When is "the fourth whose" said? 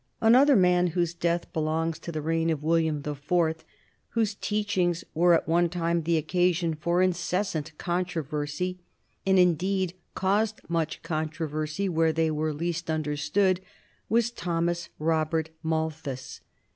3.03-4.33